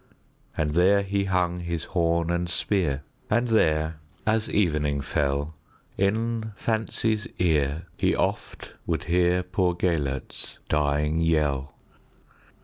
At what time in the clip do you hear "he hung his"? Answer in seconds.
1.03-1.83